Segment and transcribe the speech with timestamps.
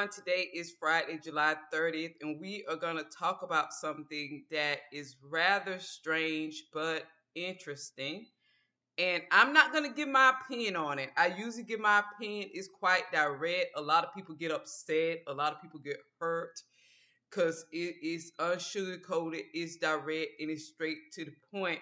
[0.00, 0.14] Everyone.
[0.14, 5.16] Today is Friday, July 30th, and we are going to talk about something that is
[5.22, 7.04] rather strange but
[7.34, 8.24] interesting.
[8.96, 11.10] And I'm not going to give my opinion on it.
[11.18, 13.72] I usually give my opinion is quite direct.
[13.76, 16.58] A lot of people get upset, a lot of people get hurt
[17.30, 21.80] because it is unsugarcoated, it's direct, and it's straight to the point.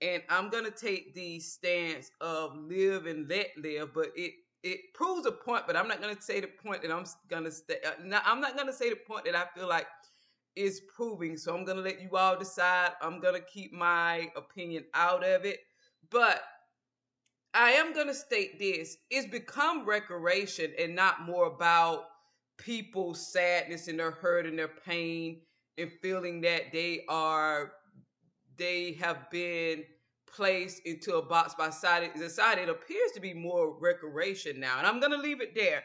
[0.00, 4.92] And I'm going to take the stance of live and let live, but it it
[4.94, 7.50] proves a point, but I'm not going to say the point that I'm going to
[7.50, 7.78] stay.
[7.84, 9.86] Uh, I'm not going to say the point that I feel like
[10.56, 11.36] is proving.
[11.36, 12.92] So I'm going to let you all decide.
[13.00, 15.60] I'm going to keep my opinion out of it.
[16.10, 16.42] But
[17.54, 22.04] I am going to state this it's become recreation and not more about
[22.58, 25.40] people's sadness and their hurt and their pain
[25.78, 27.72] and feeling that they are,
[28.56, 29.82] they have been
[30.32, 34.78] placed into a box by society, society, it appears to be more recreation now.
[34.78, 35.82] And I'm going to leave it there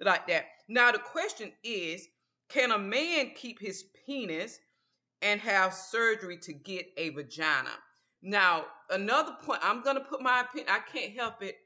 [0.00, 0.46] like that.
[0.68, 2.08] Now, the question is
[2.48, 4.58] can a man keep his penis
[5.22, 7.70] and have surgery to get a vagina?
[8.22, 11.56] Now, another point, I'm going to put my opinion, I can't help it.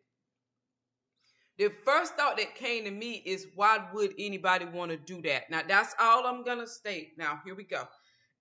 [1.56, 5.50] The first thought that came to me is why would anybody want to do that?
[5.50, 7.18] Now, that's all I'm going to state.
[7.18, 7.82] Now, here we go.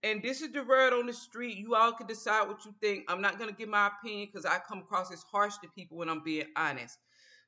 [0.04, 1.58] And this is the word on the street.
[1.58, 3.06] You all can decide what you think.
[3.08, 5.98] I'm not going to give my opinion because I come across as harsh to people
[5.98, 6.98] when I'm being honest.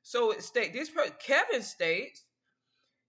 [0.02, 2.24] So it state this person, Kevin states,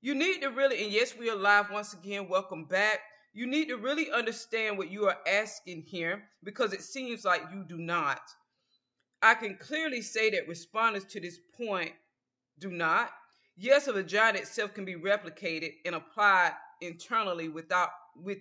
[0.02, 2.28] you need to really, and yes, we are live once again.
[2.28, 3.00] Welcome back.
[3.34, 7.64] You need to really understand what you are asking here because it seems like you
[7.64, 8.20] do not.
[9.22, 11.92] I can clearly say that respondents to this point
[12.60, 13.12] do not.
[13.56, 18.40] Yes, a vagina itself can be replicated and applied internally without with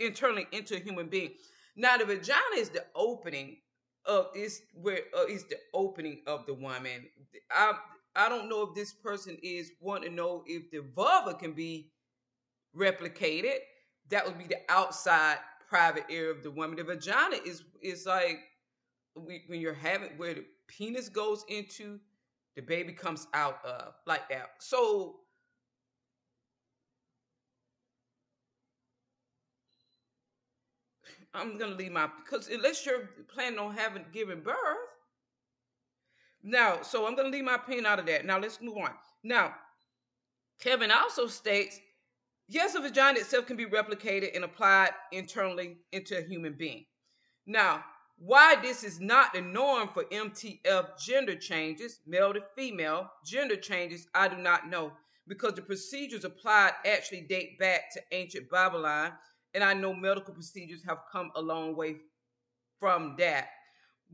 [0.00, 1.32] internally into a human being.
[1.76, 3.58] Now, the vagina is the opening
[4.06, 7.08] of is where uh, is the opening of the woman.
[7.50, 7.72] I
[8.16, 11.90] I don't know if this person is want to know if the vulva can be
[12.76, 13.58] replicated.
[14.10, 15.38] That would be the outside
[15.68, 16.76] private area of the woman.
[16.76, 18.38] The vagina is is like
[19.14, 21.98] when you're having where the penis goes into,
[22.56, 24.50] the baby comes out of like that.
[24.58, 25.20] So
[31.34, 34.56] I'm gonna leave my because unless you're planning on having given birth.
[36.42, 38.24] Now, so I'm gonna leave my opinion out of that.
[38.24, 38.90] Now let's move on.
[39.22, 39.54] Now,
[40.60, 41.80] Kevin also states,
[42.48, 46.84] yes, a vagina itself can be replicated and applied internally into a human being.
[47.46, 47.84] Now,
[48.16, 54.06] why this is not the norm for MTF gender changes, male to female gender changes,
[54.14, 54.92] I do not know
[55.26, 59.12] because the procedures applied actually date back to ancient Babylon
[59.54, 61.96] and I know medical procedures have come a long way
[62.80, 63.48] from that,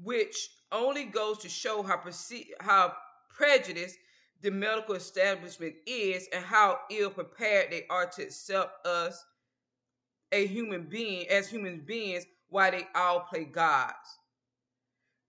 [0.03, 2.01] which only goes to show how
[2.61, 2.93] how
[3.29, 3.97] prejudiced
[4.43, 9.25] the medical establishment is and how ill prepared they are to accept us
[10.33, 14.19] a human being as human beings while they all play gods.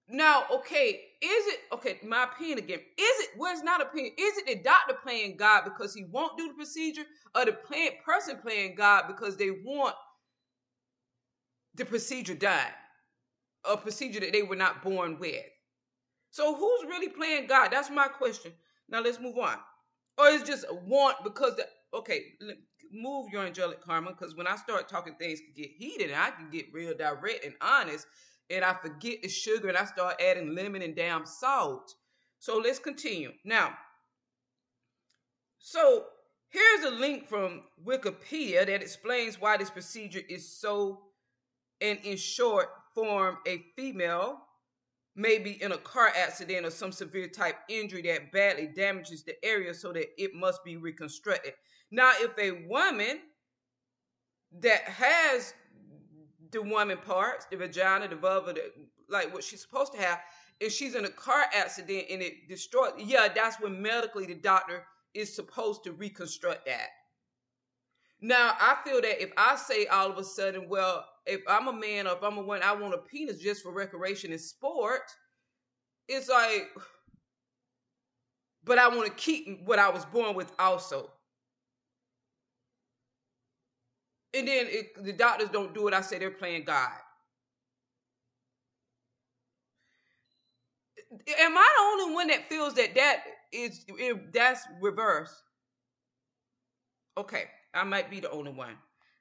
[0.08, 2.00] Now, okay, it okay?
[2.04, 2.80] My opinion again.
[2.80, 3.54] Is it well?
[3.54, 4.14] It's not opinion.
[4.18, 7.04] Is it the doctor playing God because he won't do the procedure,
[7.36, 9.96] or the plant person playing God because they want
[11.76, 12.72] the procedure done,
[13.70, 15.46] a procedure that they were not born with?
[16.32, 17.70] So who's really playing God?
[17.72, 18.54] That's my question.
[18.90, 19.58] Now let's move on.
[20.18, 22.34] Or is just a want because the okay,
[22.92, 26.32] move your angelic karma because when I start talking, things can get heated and I
[26.32, 28.08] can get real direct and honest
[28.52, 31.94] and I forget the sugar and I start adding lemon and damn salt.
[32.40, 33.32] So let's continue.
[33.46, 33.74] Now,
[35.60, 36.06] so
[36.50, 41.02] here's a link from Wikipedia that explains why this procedure is so,
[41.80, 44.40] and in short form, a female
[45.16, 49.36] may be in a car accident or some severe type injury that badly damages the
[49.46, 51.54] area so that it must be reconstructed.
[51.92, 53.20] Now, if a woman
[54.60, 55.54] that has
[56.52, 58.72] the woman parts, the vagina, the vulva, the,
[59.10, 60.20] like what she's supposed to have.
[60.62, 64.84] and she's in a car accident and it destroyed, yeah, that's when medically the doctor
[65.14, 66.90] is supposed to reconstruct that.
[68.22, 71.74] Now, I feel that if I say all of a sudden, well, if I'm a
[71.74, 75.02] man or if I'm a woman, I want a penis just for recreation and sport,
[76.08, 76.70] it's like
[78.64, 81.10] but I want to keep what I was born with also.
[84.34, 85.94] And then it, the doctors don't do it.
[85.94, 86.90] I say they're playing God.
[91.40, 93.86] Am I the only one that feels that that is
[94.34, 95.44] that's reverse?
[97.18, 98.78] Okay, I might be the only one.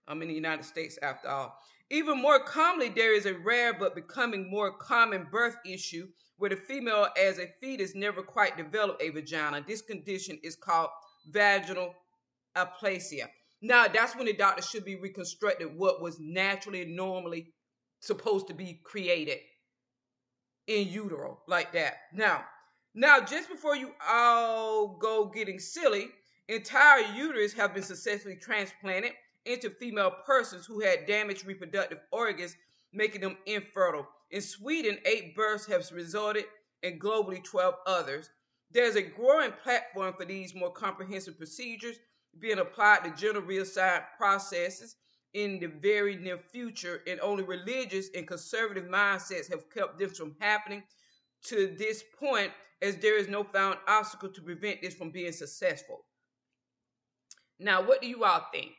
[0.07, 1.57] I'm in the United States after all.
[1.91, 6.07] Even more commonly, there is a rare but becoming more common birth issue
[6.39, 9.63] where the female, as a fetus, never quite developed a vagina.
[9.67, 10.91] This condition is called
[11.29, 11.95] vaginal
[12.57, 13.29] aplasia.
[13.63, 17.53] Now, that's when the doctor should be reconstructed what was naturally and normally
[18.01, 19.39] supposed to be created
[20.67, 21.95] in utero, like that.
[22.15, 22.45] Now,
[22.95, 26.09] now, just before you all go getting silly,
[26.49, 29.13] entire uterus have been successfully transplanted
[29.45, 32.57] into female persons who had damaged reproductive organs,
[32.93, 34.09] making them infertile.
[34.31, 36.45] In Sweden, eight births have resulted,
[36.83, 38.31] and globally, 12 others.
[38.71, 41.97] There's a growing platform for these more comprehensive procedures
[42.39, 44.97] being applied to general real science processes
[45.35, 50.35] in the very near future, and only religious and conservative mindsets have kept this from
[50.41, 50.83] happening
[51.45, 52.51] to this point,
[52.83, 56.05] as there is no found obstacle to prevent this from being successful.
[57.59, 58.73] Now, what do you all think?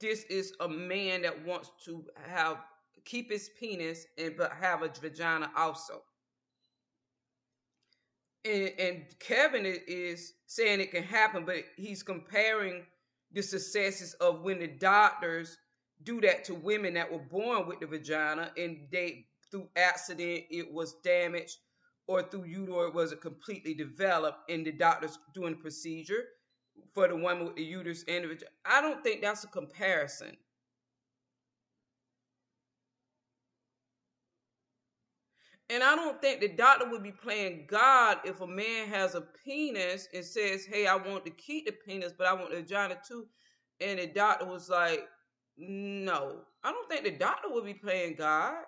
[0.00, 2.58] this is a man that wants to have
[3.04, 6.02] keep his penis and but have a vagina also.
[8.46, 12.84] And, and Kevin is saying it can happen, but he's comparing
[13.32, 15.58] the successes of when the doctors
[16.04, 20.72] do that to women that were born with the vagina and they through accident it
[20.72, 21.58] was damaged
[22.06, 26.24] or through utero it wasn't completely developed and the doctors doing the procedure
[26.92, 28.50] for the woman with the uterus and the vagina.
[28.64, 30.36] I don't think that's a comparison.
[35.68, 39.22] And I don't think the doctor would be playing God if a man has a
[39.44, 42.96] penis and says, Hey, I want to keep the penis, but I want the vagina
[43.06, 43.26] too.
[43.80, 45.08] And the doctor was like,
[45.56, 46.42] No.
[46.62, 48.62] I don't think the doctor would be playing God.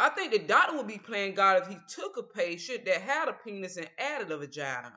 [0.00, 3.28] I think the doctor would be playing God if he took a patient that had
[3.28, 4.92] a penis and added a vagina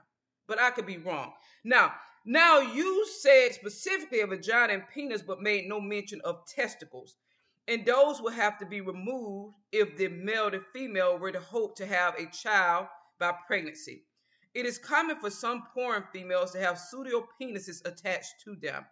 [0.48, 1.34] but I could be wrong.
[1.64, 1.94] Now,
[2.26, 7.16] now you said specifically a vagina and penis, but made no mention of testicles.
[7.68, 11.76] And those will have to be removed if the male to female were to hope
[11.78, 12.88] to have a child
[13.20, 14.04] by pregnancy.
[14.54, 18.86] It is common for some porn females to have pseudo penises attached to them.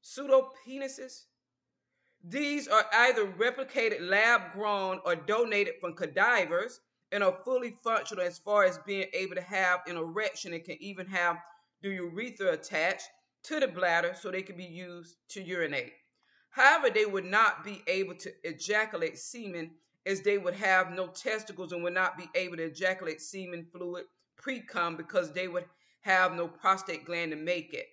[0.00, 1.24] Pseudo penises?
[2.22, 6.80] These are either replicated lab grown or donated from cadavers
[7.12, 10.82] and are fully functional as far as being able to have an erection and can
[10.82, 11.36] even have
[11.82, 13.08] the urethra attached
[13.42, 15.92] to the bladder so they can be used to urinate.
[16.54, 19.72] However, they would not be able to ejaculate semen
[20.06, 24.04] as they would have no testicles and would not be able to ejaculate semen fluid
[24.36, 25.64] pre-cum because they would
[26.02, 27.86] have no prostate gland to make it.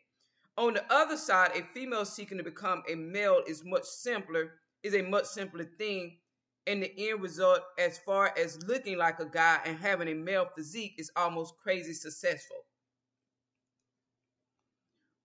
[0.58, 4.52] On the other side, a female seeking to become a male is much simpler,
[4.84, 6.18] is a much simpler thing
[6.68, 10.48] and the end result, as far as looking like a guy and having a male
[10.56, 12.58] physique, is almost crazy successful.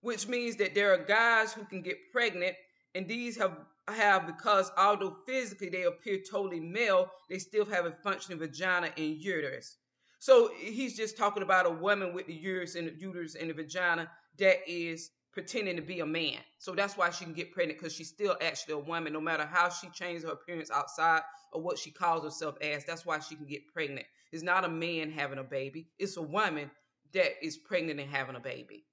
[0.01, 2.55] Which means that there are guys who can get pregnant,
[2.97, 3.57] and these have
[3.87, 9.15] have because although physically they appear totally male, they still have a functioning vagina and
[9.23, 9.77] uterus.
[10.19, 13.53] So he's just talking about a woman with the uterus and the uterus and the
[13.53, 16.39] vagina that is pretending to be a man.
[16.57, 19.45] So that's why she can get pregnant because she's still actually a woman, no matter
[19.45, 21.21] how she changes her appearance outside
[21.53, 22.83] or what she calls herself as.
[22.83, 24.07] That's why she can get pregnant.
[24.31, 26.71] It's not a man having a baby, it's a woman
[27.13, 28.85] that is pregnant and having a baby.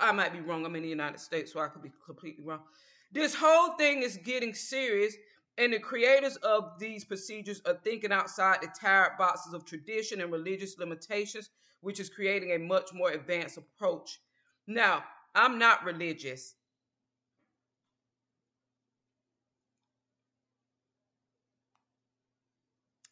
[0.00, 0.64] I might be wrong.
[0.64, 2.60] I'm in the United States, so I could be completely wrong.
[3.12, 5.14] This whole thing is getting serious,
[5.58, 10.32] and the creators of these procedures are thinking outside the tired boxes of tradition and
[10.32, 11.50] religious limitations,
[11.82, 14.18] which is creating a much more advanced approach
[14.66, 16.54] now, I'm not religious.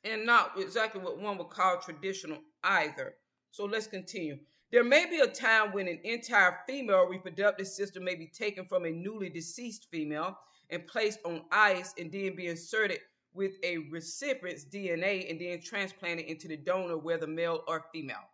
[0.04, 3.16] And not exactly what one would call traditional either.
[3.50, 4.38] So let's continue.
[4.70, 8.84] There may be a time when an entire female reproductive system may be taken from
[8.84, 10.38] a newly deceased female
[10.70, 13.00] and placed on ice and then be inserted
[13.32, 18.28] with a recipient's DNA and then transplanted into the donor, whether male or female.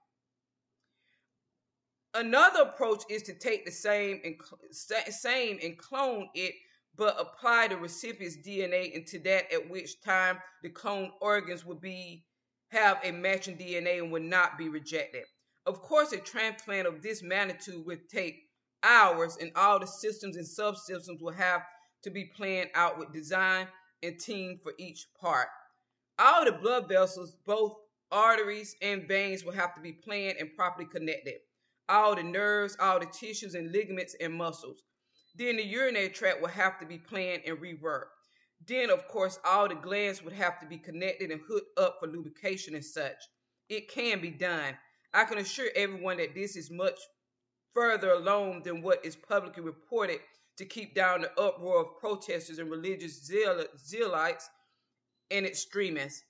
[2.12, 4.36] Another approach is to take the same and
[4.72, 6.54] same and clone it,
[6.96, 12.24] but apply the recipient's DNA into that at which time the cloned organs would be
[12.68, 15.24] have a matching DNA and would not be rejected.
[15.66, 18.44] Of course, a transplant of this magnitude would take
[18.82, 21.62] hours, and all the systems and subsystems will have
[22.02, 23.66] to be planned out with design
[24.02, 25.48] and team for each part.
[26.18, 27.74] All the blood vessels, both
[28.12, 31.34] arteries and veins, will have to be planned and properly connected.
[31.88, 34.82] All the nerves, all the tissues and ligaments and muscles.
[35.34, 38.04] Then the urinary tract will have to be planned and reworked.
[38.66, 42.06] Then, of course, all the glands would have to be connected and hooked up for
[42.06, 43.16] lubrication and such.
[43.68, 44.76] It can be done.
[45.16, 46.98] I can assure everyone that this is much
[47.72, 50.20] further along than what is publicly reported
[50.58, 54.50] to keep down the uproar of protesters and religious zeal- zealots
[55.30, 56.22] and extremists.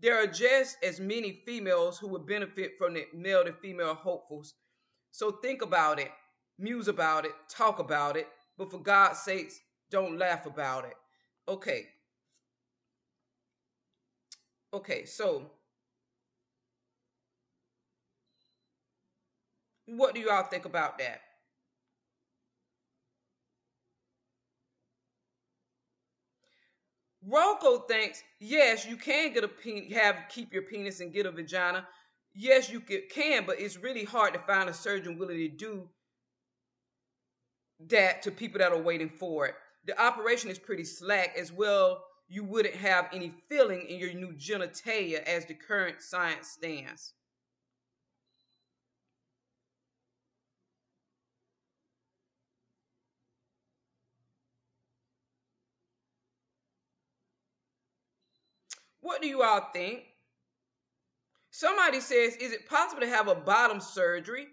[0.00, 4.54] There are just as many females who would benefit from the male to female hopefuls.
[5.12, 6.10] So think about it,
[6.58, 8.26] muse about it, talk about it,
[8.58, 9.60] but for God's sakes,
[9.90, 10.96] don't laugh about it.
[11.46, 11.86] Okay.
[14.72, 15.52] Okay, so
[19.86, 21.20] what do you all think about that?
[27.26, 31.30] Rocco thinks, yes, you can get a pen, have keep your penis and get a
[31.30, 31.86] vagina.
[32.34, 35.88] Yes, you can, but it's really hard to find a surgeon willing to do
[37.88, 39.54] that to people that are waiting for it.
[39.86, 42.04] The operation is pretty slack as well.
[42.28, 47.14] You wouldn't have any feeling in your new genitalia as the current science stands.
[59.04, 60.00] What do you all think?
[61.50, 64.46] Somebody says, is it possible to have a bottom surgery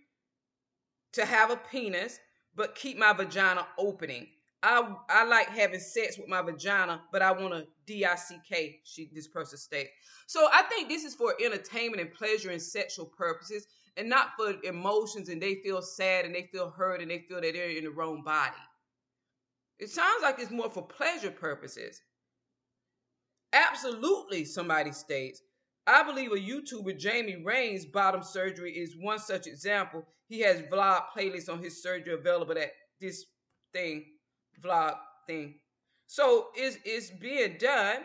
[1.14, 2.20] to have a penis,
[2.54, 4.28] but keep my vagina opening?
[4.62, 8.36] I I like having sex with my vagina, but I want a D I C
[8.48, 8.82] K.
[8.84, 9.90] She this person states.
[10.28, 14.56] So I think this is for entertainment and pleasure and sexual purposes, and not for
[14.66, 15.30] emotions.
[15.30, 17.90] And they feel sad and they feel hurt and they feel that they're in the
[17.90, 18.52] wrong body.
[19.80, 22.02] It sounds like it's more for pleasure purposes.
[23.54, 25.42] Absolutely, somebody states.
[25.88, 30.06] I believe a YouTuber, Jamie Raines' bottom surgery is one such example.
[30.28, 33.26] He has vlog playlists on his surgery available at this
[33.74, 34.06] thing,
[34.64, 34.96] vlog
[35.28, 35.56] thing.
[36.08, 38.02] So it's, it's being done.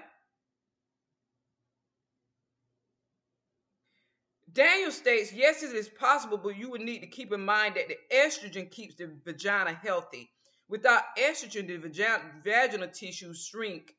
[4.53, 7.89] Daniel states, yes, it is possible, but you would need to keep in mind that
[7.89, 10.31] the estrogen keeps the vagina healthy.
[10.69, 13.96] Without estrogen, the vagina, vaginal tissues shrink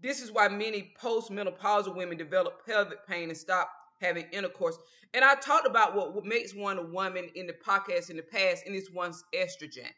[0.00, 4.78] this is why many postmenopausal women develop pelvic pain and stop having intercourse.
[5.14, 8.64] And I talked about what, makes one a woman in the podcast in the past,
[8.66, 9.90] and it's one's estrogen.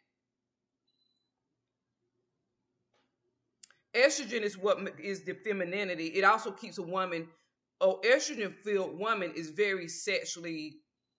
[3.95, 6.07] Estrogen is what is the femininity.
[6.09, 7.29] It also keeps a woman,
[7.81, 10.77] oh, estrogen filled woman is very sexually,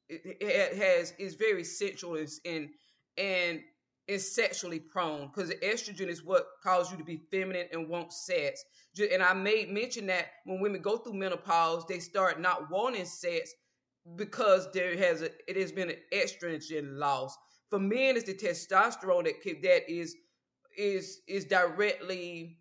[0.10, 2.70] it has is very sensual and
[3.18, 3.62] and
[4.08, 8.12] is sexually prone because the estrogen is what causes you to be feminine and want
[8.12, 8.63] sex.
[9.12, 13.51] And I made mention that when women go through menopause, they start not wanting sex
[14.15, 17.38] because there has a it has been an estrogen loss.
[17.70, 20.15] For men, it's the testosterone that that is
[20.77, 22.58] is is directly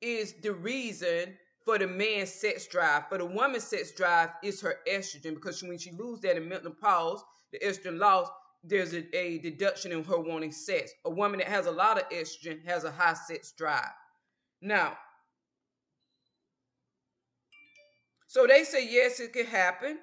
[0.00, 3.08] is the reason for the man's sex drive.
[3.08, 7.22] For the woman's sex drive is her estrogen because when she loses that in menopause,
[7.52, 8.28] the estrogen loss,
[8.68, 10.92] there's a, a deduction in her wanting sex.
[11.04, 13.84] A woman that has a lot of estrogen has a high sex drive.
[14.60, 14.96] Now,
[18.26, 19.98] so they say yes, it can happen.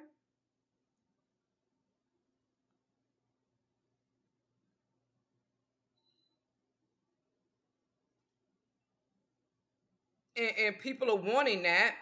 [10.38, 11.96] And, and people are wanting that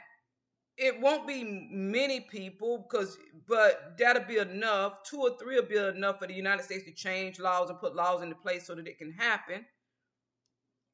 [0.78, 5.78] it won't be many people because but that'll be enough two or three will be
[5.78, 8.88] enough for the united states to change laws and put laws into place so that
[8.88, 9.66] it can happen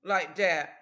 [0.03, 0.75] like that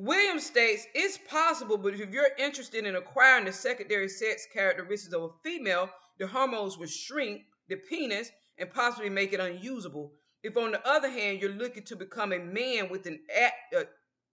[0.00, 5.24] William states it's possible, but if you're interested in acquiring the secondary sex characteristics of
[5.24, 5.90] a female,
[6.20, 10.12] the hormones will shrink the penis and possibly make it unusable.
[10.48, 13.20] If, on the other hand, you're looking to become a man with an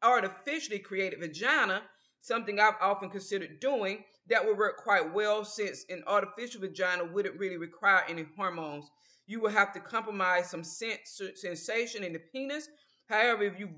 [0.02, 1.82] artificially created vagina,
[2.22, 7.38] something I've often considered doing, that would work quite well since an artificial vagina wouldn't
[7.38, 8.90] really require any hormones.
[9.28, 12.70] You will have to compromise some sens- sensation in the penis.
[13.10, 13.72] However, if you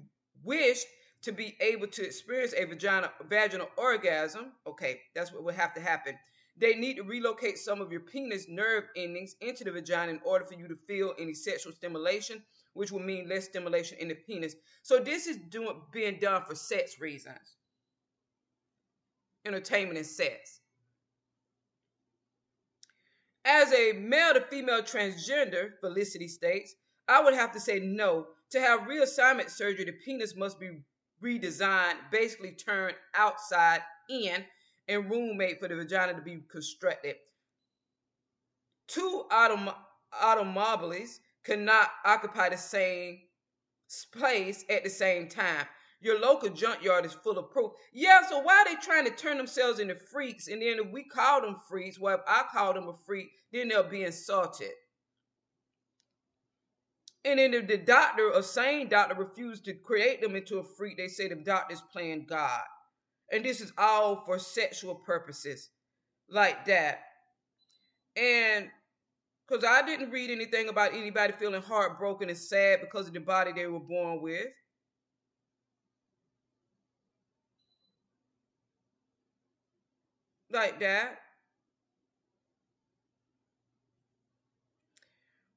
[0.44, 0.84] wish
[1.24, 5.82] to be able to experience a vagina, vaginal orgasm, okay, that's what would have to
[5.82, 6.14] happen.
[6.60, 10.46] They need to relocate some of your penis nerve endings into the vagina in order
[10.46, 12.42] for you to feel any sexual stimulation,
[12.74, 14.56] which will mean less stimulation in the penis.
[14.82, 17.58] So this is doing being done for sex reasons.
[19.46, 20.62] Entertainment and sex.
[23.46, 26.76] As a male to female transgender, Felicity states,
[27.08, 28.28] I would have to say no.
[28.52, 30.72] To have reassignment surgery, the penis must be
[31.24, 34.44] redesigned, basically turned outside in,
[34.88, 37.16] and room made for the vagina to be constructed.
[38.88, 39.76] Two autom-
[40.22, 43.20] automobiles cannot occupy the same
[44.14, 45.66] place at the same time.
[46.00, 47.72] Your local junkyard is full of proof.
[47.92, 50.48] Yeah, so why are they trying to turn themselves into freaks?
[50.48, 53.70] And then if we call them freaks, well, if I call them a freak, then
[53.70, 54.72] they'll be insulted.
[57.26, 60.98] And then if the doctor, a sane doctor, refused to create them into a freak,
[60.98, 62.62] they say the doctor's playing God.
[63.32, 65.70] And this is all for sexual purposes,
[66.30, 67.00] like that.
[68.16, 68.70] And
[69.48, 73.52] because I didn't read anything about anybody feeling heartbroken and sad because of the body
[73.54, 74.48] they were born with.
[80.52, 81.20] Like that.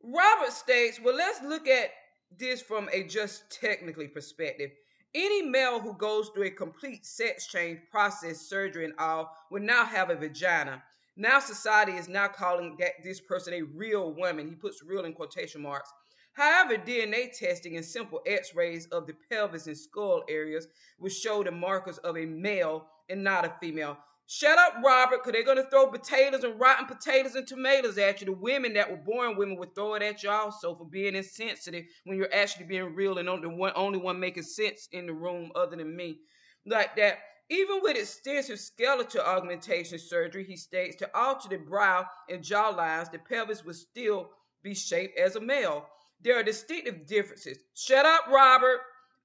[0.02, 1.90] Robert states, well, let's look at
[2.36, 4.70] this from a just technically perspective.
[5.14, 9.85] Any male who goes through a complete sex change process, surgery, and all will now
[9.85, 10.83] have a vagina.
[11.17, 14.49] Now society is now calling that this person a real woman.
[14.49, 15.90] He puts real in quotation marks.
[16.33, 21.50] However, DNA testing and simple x-rays of the pelvis and skull areas will show the
[21.50, 23.99] markers of a male and not a female.
[24.32, 28.20] Shut up, Robert, because they're going to throw potatoes and rotten potatoes and tomatoes at
[28.20, 28.26] you.
[28.26, 31.84] The women that were born women would throw it at you also for being insensitive
[32.04, 35.50] when you're actually being real and only one, only one making sense in the room
[35.56, 36.20] other than me.
[36.64, 37.18] Like that.
[37.49, 43.08] Even with extensive skeletal augmentation surgery, he states, to alter the brow and jaw lines,
[43.08, 44.30] the pelvis would still
[44.62, 45.87] be shaped as a male.
[46.20, 47.58] There are distinctive differences.
[47.75, 48.78] Shut up, Robert.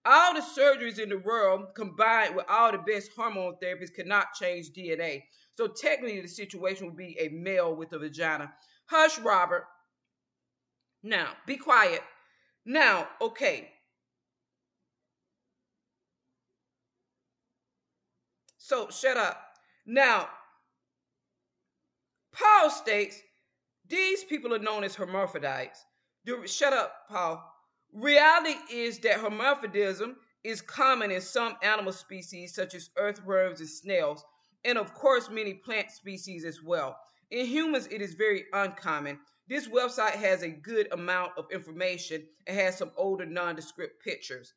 [0.05, 4.71] All the surgeries in the world combined with all the best hormone therapies cannot change
[4.71, 5.23] DNA.
[5.55, 8.53] So technically, the situation would be a male with a vagina.
[8.85, 9.65] Hush, Robert.
[11.01, 12.01] Now, be quiet.
[12.65, 13.69] Now, okay,
[18.65, 19.39] So shut up.
[19.85, 20.27] Now,
[22.33, 23.21] Paul states
[23.87, 25.85] these people are known as hermaphrodites.
[26.47, 27.54] Shut up, Paul.
[27.95, 34.25] Reality is that hermaphrodism is common in some animal species, such as earthworms and snails,
[34.65, 36.99] and of course, many plant species as well.
[37.31, 39.17] In humans, it is very uncommon.
[39.47, 44.53] This website has a good amount of information and has some older nondescript pictures.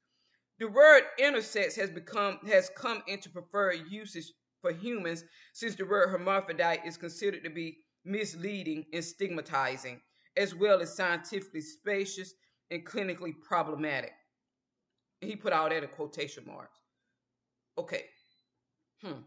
[0.58, 5.22] The word intersex has become has come into preferred usage for humans
[5.52, 10.00] since the word hermaphrodite is considered to be misleading and stigmatizing,
[10.36, 12.34] as well as scientifically spacious
[12.70, 14.12] and clinically problematic.
[15.20, 16.78] he put all that in quotation marks.
[17.76, 18.04] Okay.
[19.02, 19.20] Hmm.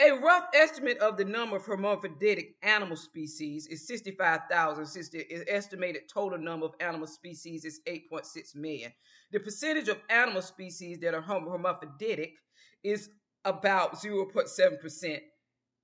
[0.00, 6.08] A rough estimate of the number of hermaphroditic animal species is 65,000, since the estimated
[6.12, 8.92] total number of animal species is 8.6 million.
[9.30, 12.34] The percentage of animal species that are hermaphroditic
[12.82, 13.10] is
[13.44, 15.20] about 0.7%.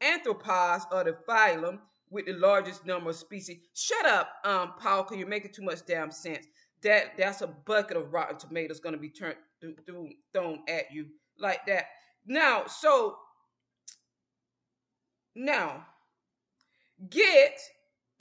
[0.02, 1.78] Arthropods are the phylum
[2.10, 3.58] with the largest number of species.
[3.74, 6.46] Shut up, um, Paul, because you're making too much damn sense.
[6.82, 9.36] That that's a bucket of rotten tomatoes going to be turned
[10.32, 11.06] thrown at you
[11.38, 11.86] like that.
[12.26, 13.16] Now, so
[15.34, 15.86] now,
[17.10, 17.60] get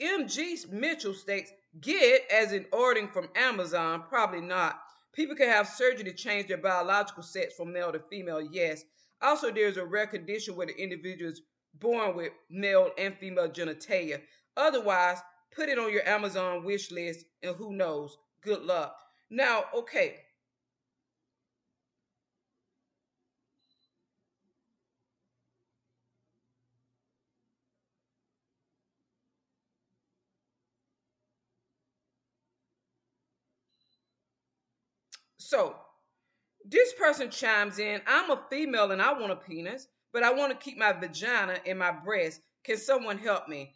[0.00, 4.80] MG Mitchell states get as in ordering from Amazon, probably not.
[5.12, 8.84] People can have surgery to change their biological sex from male to female, yes.
[9.20, 11.42] Also, there's a rare condition where the individual is
[11.74, 14.20] born with male and female genitalia.
[14.56, 15.18] Otherwise,
[15.54, 18.16] put it on your Amazon wish list, and who knows?
[18.42, 18.96] Good luck.
[19.30, 20.16] Now, okay,
[35.38, 35.76] So
[36.64, 40.52] this person chimes in, I'm a female and I want a penis, but I want
[40.52, 42.40] to keep my vagina in my breast.
[42.64, 43.72] Can someone help me?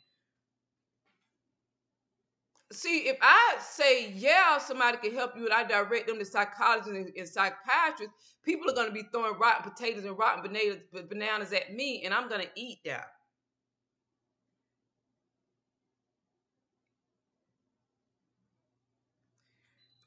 [2.73, 6.89] See, if I say, yeah, somebody can help you, and I direct them to psychologists
[6.89, 8.15] and, and psychiatrists,
[8.45, 12.15] people are going to be throwing rotten potatoes and rotten bananas, bananas at me, and
[12.15, 13.09] I'm going to eat that.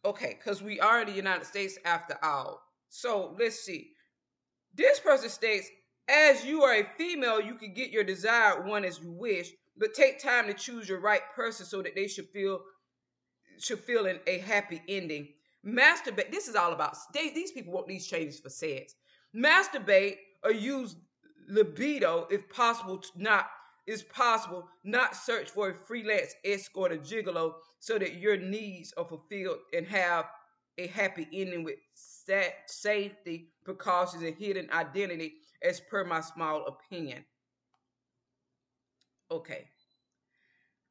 [0.04, 2.62] Okay, because we are in the United States after all.
[2.90, 3.92] So let's see.
[4.76, 5.68] This person states,
[6.08, 9.94] as you are a female, you can get your desired one as you wish, but
[9.94, 12.62] take time to choose your right person so that they should feel
[13.58, 15.30] should feel an, a happy ending.
[15.66, 16.30] Masturbate.
[16.30, 18.96] This is all about they, these people want these changes for sex.
[19.36, 20.96] Masturbate or use
[21.48, 23.48] libido if possible not
[23.88, 29.06] is possible not search for a freelance escort or gigolo so that your needs are
[29.06, 30.26] fulfilled and have
[30.78, 31.76] a happy ending with
[32.66, 37.26] safety precautions and hidden identity as per my small opinion.
[39.32, 39.66] Okay.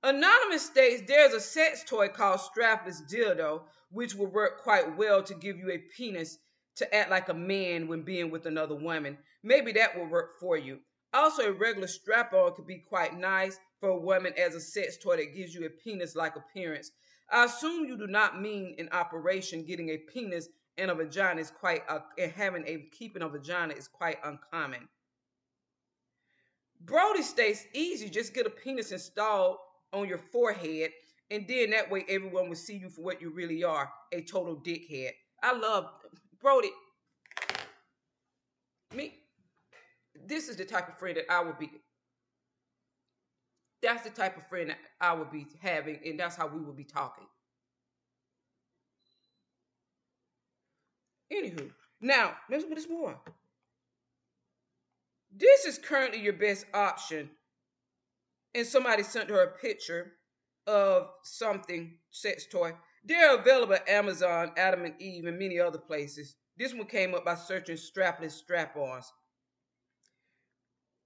[0.03, 5.35] Anonymous states there's a sex toy called strapless dildo which will work quite well to
[5.35, 6.39] give you a penis
[6.77, 9.17] to act like a man when being with another woman.
[9.45, 10.81] Maybe that will work for you.
[11.13, 14.97] Also, a regular strap on could be quite nice for a woman as a sex
[14.97, 16.91] toy that gives you a penis like appearance.
[17.31, 21.51] I assume you do not mean in operation getting a penis and a vagina is
[21.51, 21.83] quite,
[22.19, 24.89] and having a keeping a vagina is quite uncommon.
[26.81, 29.57] Brody states easy, just get a penis installed
[29.93, 30.91] on your forehead,
[31.31, 34.57] and then that way everyone will see you for what you really are a total
[34.57, 35.13] dickhead.
[35.43, 35.91] I love
[36.41, 36.71] Brody.
[38.95, 39.15] Me,
[40.27, 41.71] this is the type of friend that I would be.
[43.83, 46.77] That's the type of friend that I would be having, and that's how we would
[46.77, 47.27] be talking.
[51.35, 51.71] Anywho,
[52.01, 53.19] now let's this more.
[55.37, 57.31] This is currently your best option.
[58.55, 60.13] And somebody sent her a picture
[60.67, 62.73] of something sex toy.
[63.05, 66.37] They're available at Amazon, Adam and Eve, and many other places.
[66.57, 69.13] This one came up by searching strapless strap-ons.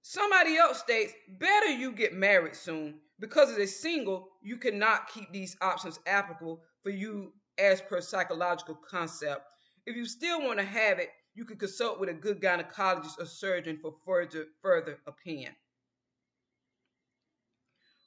[0.01, 5.31] Somebody else states, better you get married soon because as a single, you cannot keep
[5.31, 9.41] these options applicable for you as per psychological concept.
[9.89, 13.25] If you still want to have it, you can consult with a good gynecologist or
[13.25, 15.55] surgeon for further further opinion.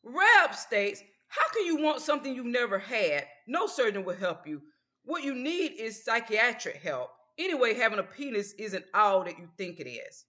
[0.05, 3.25] Rab states, how can you want something you've never had?
[3.49, 4.63] No surgeon will help you.
[5.05, 7.11] What you need is psychiatric help.
[7.37, 10.27] Anyway, having a penis isn't all that you think it is.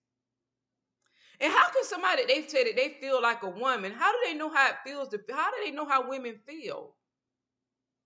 [1.39, 3.91] And how can somebody they say that they feel like a woman?
[3.91, 5.19] How do they know how it feels to?
[5.31, 6.95] How do they know how women feel?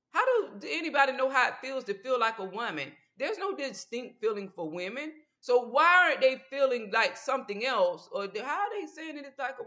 [0.09, 2.91] How do anybody know how it feels to feel like a woman?
[3.17, 5.13] There's no distinct feeling for women.
[5.39, 8.09] So why aren't they feeling like something else?
[8.11, 9.25] Or how are they saying it?
[9.25, 9.63] it is like a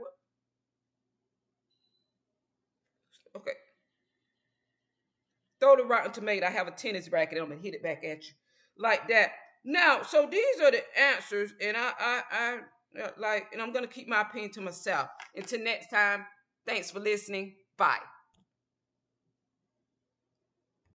[3.38, 3.52] Okay.
[5.60, 6.46] Throw the rotten tomato.
[6.46, 7.38] I have a tennis racket.
[7.38, 8.32] I'm gonna hit it back at you
[8.76, 9.32] like that.
[9.64, 13.86] Now, so these are the answers, and I, I, I uh, like, and I'm gonna
[13.86, 15.10] keep my opinion to myself.
[15.36, 16.24] Until next time,
[16.66, 17.54] thanks for listening.
[17.76, 17.98] Bye.